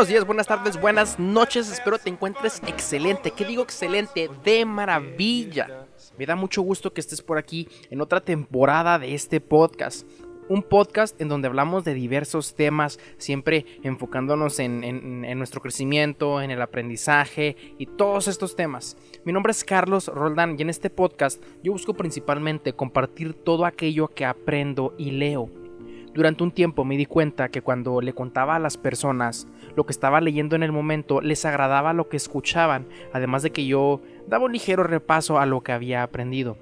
[0.00, 1.70] buenos días, buenas tardes, buenas noches.
[1.70, 3.32] Espero te encuentres excelente.
[3.32, 4.30] ¿Qué digo excelente?
[4.42, 5.86] De maravilla.
[6.16, 10.08] Me da mucho gusto que estés por aquí en otra temporada de este podcast.
[10.48, 16.50] Un podcast en donde hablamos de diversos temas, siempre enfocándonos en, en, nuestro crecimiento, en
[16.50, 18.96] el aprendizaje y todos estos temas.
[19.26, 24.08] Mi nombre es Carlos Roldán y en este podcast yo busco principalmente compartir todo aquello
[24.08, 25.59] que aprendo y leo
[26.14, 29.46] durante un tiempo me di cuenta que cuando le contaba a las personas
[29.76, 33.66] lo que estaba leyendo en el momento, les agradaba lo que escuchaban, además de que
[33.66, 36.56] yo daba un ligero repaso a lo que había aprendido.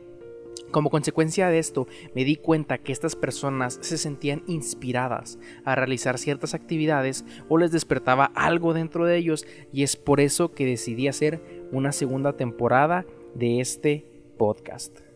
[0.70, 6.18] Como consecuencia de esto, me di cuenta que estas personas se sentían inspiradas a realizar
[6.18, 11.08] ciertas actividades o les despertaba algo dentro de ellos y es por eso que decidí
[11.08, 11.40] hacer
[11.72, 14.04] una segunda temporada de este
[14.36, 15.07] podcast.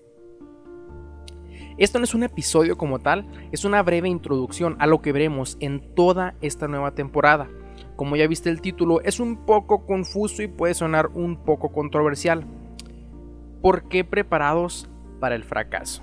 [1.79, 5.56] Esto no es un episodio como tal, es una breve introducción a lo que veremos
[5.61, 7.48] en toda esta nueva temporada.
[7.97, 12.45] Como ya viste el título, es un poco confuso y puede sonar un poco controversial.
[13.61, 14.89] ¿Por qué preparados
[15.20, 16.03] para el fracaso?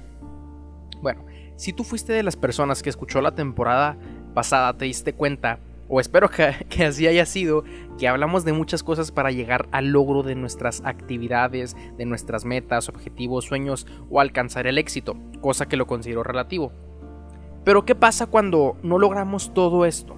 [1.02, 1.26] Bueno,
[1.56, 3.98] si tú fuiste de las personas que escuchó la temporada
[4.34, 5.60] pasada, te diste cuenta
[5.90, 6.30] o espero
[6.70, 7.64] que, así haya sido,
[7.98, 12.88] que hablamos de muchas cosas para llegar al logro de nuestras actividades, de nuestras metas,
[12.88, 16.72] objetivos, sueños o alcanzar el éxito, cosa que lo considero relativo.
[17.66, 20.16] Pero ¿qué pasa cuando no logramos todo esto?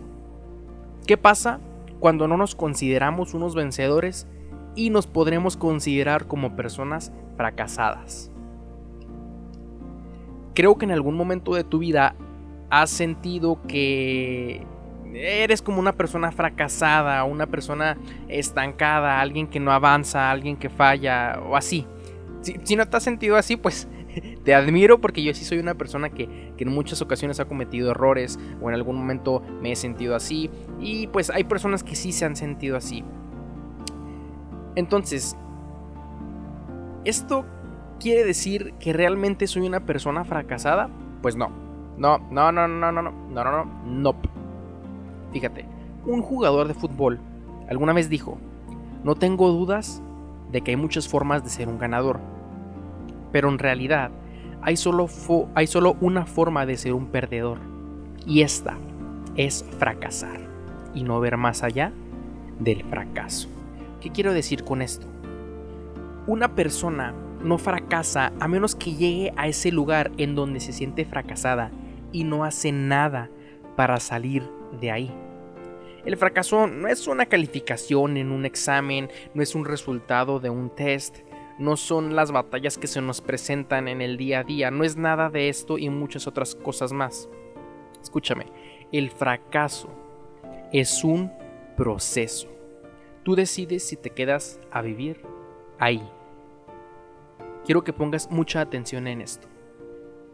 [1.08, 1.60] ¿Qué pasa
[2.00, 4.28] cuando no nos consideramos unos vencedores
[4.76, 8.32] y nos podremos considerar como personas fracasadas?
[10.54, 12.16] Creo que en algún momento de tu vida
[12.70, 14.66] has sentido que
[15.16, 21.40] eres como una persona fracasada, una persona estancada, alguien que no avanza, alguien que falla
[21.46, 21.86] o así.
[22.42, 23.88] Si, no te has sentido así, pues
[24.44, 27.92] te admiro porque yo sí soy una persona que, que, en muchas ocasiones ha cometido
[27.92, 32.12] errores o en algún momento me he sentido así y pues hay personas que sí
[32.12, 33.04] se han sentido así.
[34.76, 35.36] Entonces,
[37.04, 37.46] ¿esto
[38.00, 40.90] quiere decir que realmente soy una persona fracasada?
[41.22, 41.52] Pues no.
[41.98, 44.16] No, no, no, no, no, no, no, no, no, no.
[45.32, 45.66] Fíjate,
[46.06, 47.20] un jugador de fútbol
[47.70, 48.38] alguna vez dijo,
[49.04, 50.02] no tengo dudas
[50.52, 52.20] de que hay muchas formas de ser un ganador,
[53.32, 54.12] pero en realidad
[54.62, 55.08] hay solo,
[55.56, 57.60] hay solo una forma de ser un perdedor,
[58.26, 58.78] y esta
[59.36, 60.42] es fracasar
[60.94, 61.92] y no ver más allá
[62.60, 63.48] del fracaso.
[64.02, 65.08] ¿Qué quiero decir con esto?
[66.28, 67.14] Una persona
[67.44, 71.72] no fracasa a menos que llegue a ese lugar en donde se siente fracasada
[72.12, 73.30] y no hace nada
[73.76, 74.44] para salir
[74.80, 75.14] de ahí.
[76.06, 80.70] El fracaso no es una calificación en un examen, no es un resultado de un
[80.70, 81.20] test,
[81.60, 84.98] no son las batallas que se nos presentan en el día a día, no es
[84.98, 87.30] nada de esto y muchas otras cosas más.
[88.02, 88.48] Escúchame,
[88.92, 89.90] el fracaso
[90.74, 91.32] es un
[91.78, 92.50] proceso.
[93.24, 95.22] Tú decides si te quedas a vivir
[95.78, 96.02] ahí.
[97.64, 99.51] Quiero que pongas mucha atención en esto.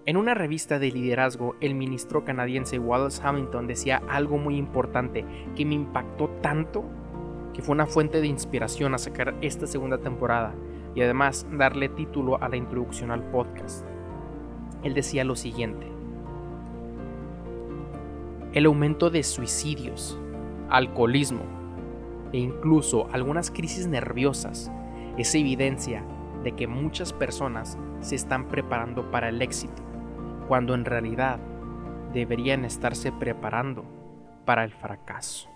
[0.08, 5.66] En una revista de liderazgo, el ministro canadiense Wallace Hamilton decía algo muy importante que
[5.66, 6.86] me impactó tanto
[7.54, 10.56] que fue una fuente de inspiración a sacar esta segunda temporada
[10.96, 13.86] y además darle título a la introducción al podcast.
[14.82, 15.86] Él decía lo siguiente.
[18.54, 20.18] El aumento de suicidios,
[20.70, 21.44] alcoholismo
[22.32, 24.72] e incluso algunas crisis nerviosas
[25.18, 26.02] es evidencia
[26.46, 29.87] de que muchas personas se están preparando para el éxito
[30.48, 31.40] cuando en realidad
[32.14, 33.86] deberían estarse preparando
[34.46, 35.50] para el fracaso.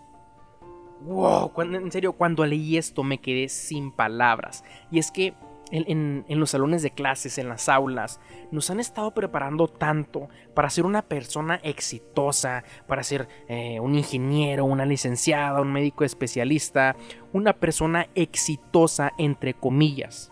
[1.02, 4.64] Wow, en serio, cuando leí esto me quedé sin palabras.
[4.92, 5.34] Y es que
[5.72, 8.20] en, los salones de clases, en las aulas,
[8.52, 14.66] nos han estado preparando tanto para ser una persona exitosa, para ser eh, un ingeniero,
[14.66, 16.96] una licenciada, un médico especialista,
[17.34, 20.32] una persona exitosa entre comillas.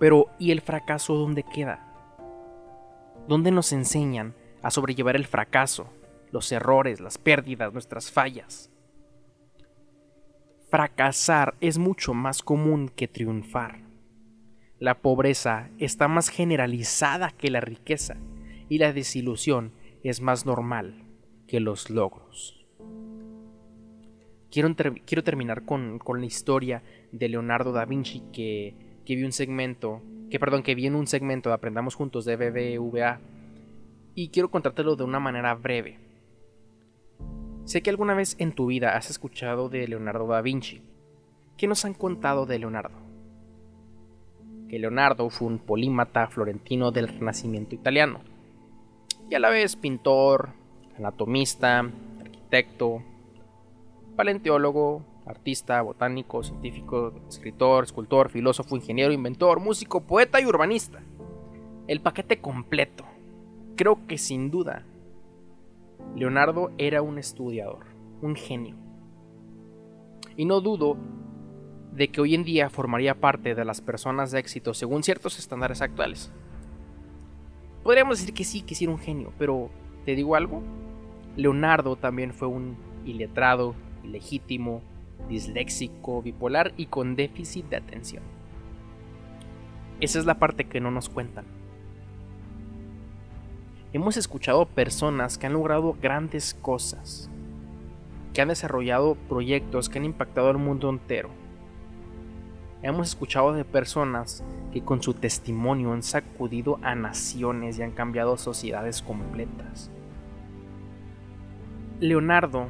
[0.00, 1.93] Pero ¿y el fracaso dónde queda?
[3.28, 5.88] Donde nos enseñan a sobrellevar el fracaso,
[6.30, 8.70] los errores, las pérdidas, nuestras fallas.
[10.68, 13.82] Fracasar es mucho más común que triunfar.
[14.78, 18.16] La pobreza está más generalizada que la riqueza
[18.68, 19.72] y la desilusión
[20.02, 21.04] es más normal
[21.46, 22.66] que los logros.
[24.50, 24.74] Quiero,
[25.06, 26.82] quiero terminar con, la historia
[27.12, 30.02] de Leonardo da Vinci que, que vi un segmento
[30.34, 33.20] que perdón, que vi en un segmento de Aprendamos Juntos de BBVA
[34.16, 36.00] y quiero contártelo de una manera breve.
[37.62, 40.82] Sé que alguna vez en tu vida has escuchado de Leonardo da Vinci.
[41.56, 42.98] ¿Qué nos han contado de Leonardo?
[44.68, 48.18] Que Leonardo fue un polímata florentino del Renacimiento italiano
[49.30, 50.48] y a la vez pintor,
[50.98, 51.78] anatomista,
[52.18, 53.04] arquitecto,
[54.16, 61.00] Paleontólogo, artista, botánico, científico, escritor, escultor, filósofo, ingeniero, inventor, músico, poeta y urbanista.
[61.86, 63.04] El paquete completo.
[63.76, 64.84] Creo que sin duda,
[66.14, 67.86] Leonardo era un estudiador,
[68.22, 68.76] un genio.
[70.36, 70.96] Y no dudo
[71.92, 75.80] de que hoy en día formaría parte de las personas de éxito según ciertos estándares
[75.80, 76.30] actuales.
[77.82, 79.70] Podríamos decir que sí, que sí era un genio, pero
[80.04, 80.62] ¿te digo algo?
[81.36, 84.82] Leonardo también fue un iletrado, ilegítimo,
[85.28, 88.22] disléxico, bipolar y con déficit de atención.
[90.00, 91.44] Esa es la parte que no nos cuentan.
[93.92, 97.30] Hemos escuchado personas que han logrado grandes cosas,
[98.32, 101.30] que han desarrollado proyectos que han impactado al mundo entero.
[102.82, 108.36] Hemos escuchado de personas que con su testimonio han sacudido a naciones y han cambiado
[108.36, 109.90] sociedades completas.
[112.00, 112.66] Leonardo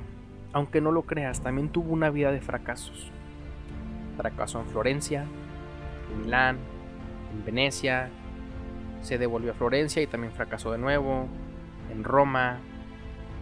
[0.55, 3.11] aunque no lo creas, también tuvo una vida de fracasos.
[4.17, 5.27] Fracasó en Florencia,
[6.13, 6.59] en Milán,
[7.35, 8.09] en Venecia,
[9.03, 11.27] se devolvió a Florencia y también fracasó de nuevo,
[11.91, 12.59] en Roma,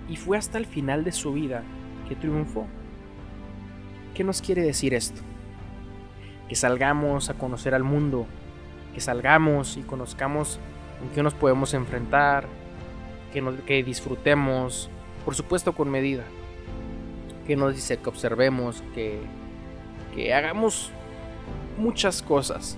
[0.08, 1.62] y fue hasta el final de su vida
[2.08, 2.66] que triunfó.
[4.14, 5.20] ¿Qué nos quiere decir esto?
[6.48, 8.26] Que salgamos a conocer al mundo,
[8.94, 10.58] que salgamos y conozcamos
[11.02, 12.46] en qué nos podemos enfrentar,
[13.34, 14.88] que, que disfrutemos,
[15.26, 16.24] por supuesto con medida
[17.46, 19.20] que nos dice que observemos, que,
[20.14, 20.90] que hagamos
[21.78, 22.76] muchas cosas,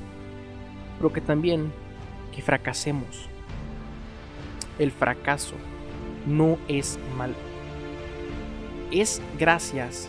[0.98, 1.72] pero que también
[2.34, 3.28] que fracasemos.
[4.78, 5.54] El fracaso
[6.26, 7.34] no es malo.
[8.90, 10.08] Es gracias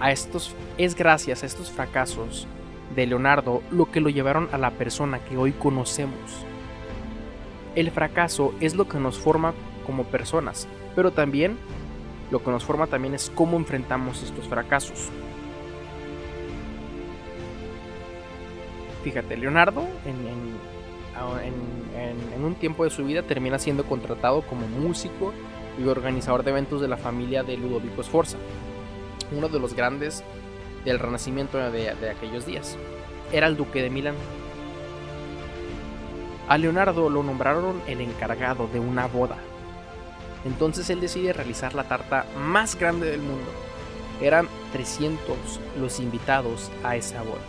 [0.00, 2.48] a estos es gracias a estos fracasos
[2.94, 6.44] de Leonardo lo que lo llevaron a la persona que hoy conocemos.
[7.74, 9.54] El fracaso es lo que nos forma
[9.86, 11.56] como personas, pero también
[12.34, 15.08] lo que nos forma también es cómo enfrentamos estos fracasos.
[19.04, 20.24] Fíjate, Leonardo en,
[22.44, 25.32] un tiempo de su vida termina siendo contratado como músico
[25.78, 28.36] y organizador de eventos de la familia de Ludovico Sforza,
[29.30, 30.24] uno de los grandes
[30.84, 32.76] del renacimiento de, de aquellos días.
[33.32, 34.16] Era el duque de Milán.
[36.48, 39.36] A Leonardo lo nombraron el encargado de una boda
[40.44, 43.50] entonces él decide realizar la tarta más grande del mundo.
[44.20, 47.40] Eran 300 los invitados a esa boda.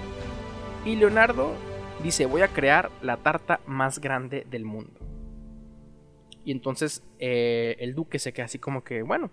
[0.86, 1.54] Y Leonardo
[2.04, 5.00] dice, voy a crear la tarta más grande del mundo.
[6.44, 9.30] Y entonces eh, el duque se queda así como que, bueno,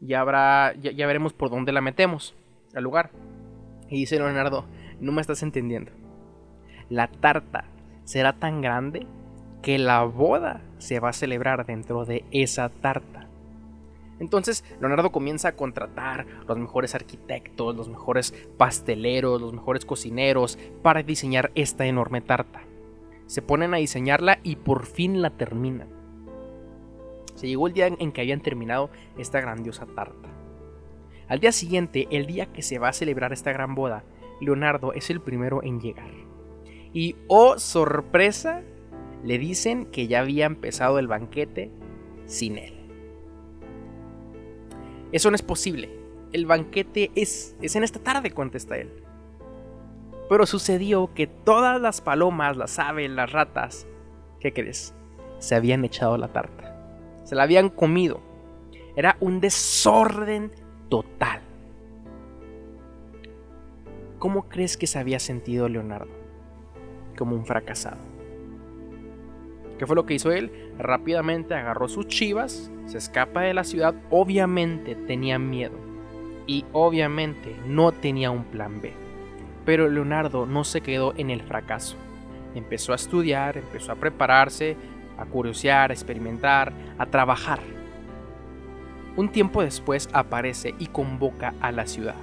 [0.00, 2.34] ya habrá, ya veremos por dónde la metemos
[2.74, 3.10] al lugar.
[3.88, 4.64] Y dice Leonardo,
[5.00, 5.92] no me estás entendiendo.
[6.88, 7.64] La tarta
[8.04, 9.06] será tan grande
[9.64, 13.28] que la boda se va a celebrar dentro de esa tarta.
[14.20, 21.02] Entonces Leonardo comienza a contratar los mejores arquitectos, los mejores pasteleros, los mejores cocineros para
[21.02, 22.60] diseñar esta enorme tarta.
[23.24, 25.88] Se ponen a diseñarla y por fin la terminan.
[27.34, 30.28] Se llegó el día en que habían terminado esta grandiosa tarta.
[31.26, 34.04] Al día siguiente, el día que se va a celebrar esta gran boda,
[34.42, 36.10] Leonardo es el primero en llegar.
[36.92, 38.62] Y oh sorpresa,
[39.24, 41.70] le dicen que ya había empezado el banquete
[42.26, 42.74] sin él.
[45.12, 45.90] Eso no es posible.
[46.32, 48.90] El banquete es, es en esta tarde, contesta él.
[50.28, 53.86] Pero sucedió que todas las palomas, las aves, las ratas,
[54.40, 54.94] ¿qué crees?
[55.38, 56.76] Se habían echado la tarta.
[57.24, 58.20] Se la habían comido.
[58.96, 60.52] Era un desorden
[60.90, 61.40] total.
[64.18, 66.12] ¿Cómo crees que se había sentido Leonardo?
[67.16, 68.13] Como un fracasado.
[69.78, 70.52] ¿Qué fue lo que hizo él?
[70.78, 75.78] Rápidamente agarró sus chivas, se escapa de la ciudad, obviamente tenía miedo
[76.46, 78.92] y obviamente no tenía un plan B.
[79.64, 81.96] Pero Leonardo no se quedó en el fracaso.
[82.54, 84.76] Empezó a estudiar, empezó a prepararse,
[85.18, 87.60] a curiosear, a experimentar, a trabajar.
[89.16, 92.16] Un tiempo después aparece y convoca a la ciudad.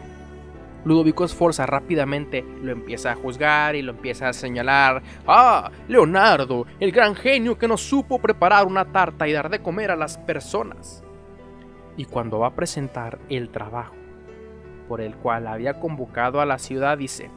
[0.83, 5.03] Ludovico Sforza rápidamente lo empieza a juzgar y lo empieza a señalar.
[5.27, 9.91] Ah, Leonardo, el gran genio que no supo preparar una tarta y dar de comer
[9.91, 11.03] a las personas.
[11.97, 13.95] Y cuando va a presentar el trabajo
[14.87, 17.29] por el cual había convocado a la ciudad, dice,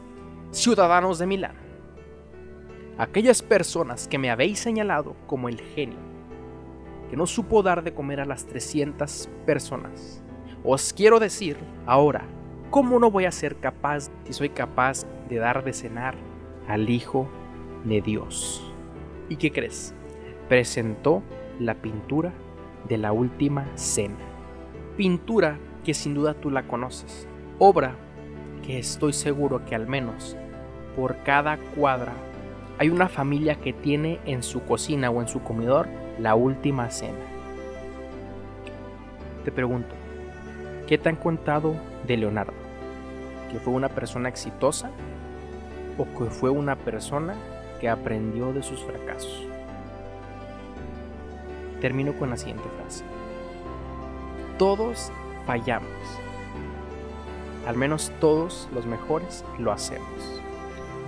[0.51, 1.57] Ciudadanos de Milán,
[2.97, 5.99] aquellas personas que me habéis señalado como el genio,
[7.11, 10.23] que no supo dar de comer a las 300 personas,
[10.65, 12.27] os quiero decir ahora
[12.75, 16.16] ¿cómo no voy a ser capaz si soy capaz de dar de cenar
[16.66, 17.28] al Hijo
[17.85, 18.69] de Dios?
[19.28, 19.95] ¿Y qué crees?
[20.49, 21.23] Presentó
[21.61, 22.33] la pintura
[22.88, 24.16] de la última cena.
[24.97, 27.28] Pintura que sin duda tú la conoces.
[27.61, 27.95] Obra
[28.66, 30.37] que estoy seguro que al menos
[30.97, 32.12] por cada cuadra
[32.78, 35.87] hay una familia que tiene en su cocina o en su comedor
[36.19, 37.25] la última cena.
[39.45, 39.95] Te pregunto,
[40.88, 42.63] ¿qué te han contado de Leonardo?
[43.55, 44.91] ¿Que fue una persona exitosa
[45.97, 47.37] o que fue una persona
[47.81, 49.47] que aprendió de sus fracasos?
[51.81, 53.05] Termino con la siguiente frase.
[54.59, 55.13] Todos
[55.47, 55.89] fallamos.
[57.65, 60.43] Al menos todos los mejores lo hacemos.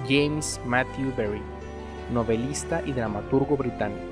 [0.08, 1.42] James Matthew Berry,
[2.12, 4.04] novelista y dramaturgo británico,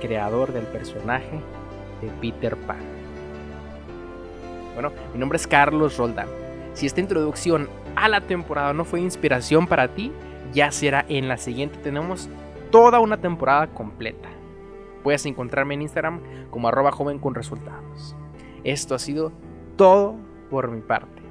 [0.00, 1.40] creador del personaje
[2.00, 2.78] de Peter Pan.
[4.74, 6.39] Bueno, mi nombre es Carlos Roldán.
[6.72, 10.12] Si esta introducción a la temporada no fue inspiración para ti,
[10.52, 11.78] ya será en la siguiente.
[11.78, 12.28] Tenemos
[12.70, 14.28] toda una temporada completa.
[15.02, 18.14] Puedes encontrarme en Instagram como arroba joven con resultados.
[18.64, 19.32] Esto ha sido
[19.76, 20.16] todo
[20.50, 21.22] por mi parte.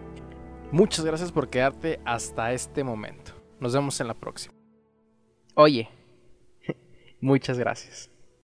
[0.72, 3.32] Muchas gracias por quedarte hasta este momento.
[3.60, 4.54] Nos vemos en la próxima.
[5.56, 5.90] Oye,
[7.22, 8.10] muchas gracias.